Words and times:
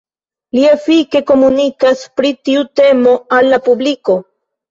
Li 0.57 0.61
efike 0.69 1.19
komunikas 1.31 2.01
pri 2.19 2.33
tiu 2.49 2.65
temo 2.81 3.13
al 3.39 3.53
la 3.55 3.61
publiko. 3.69 4.19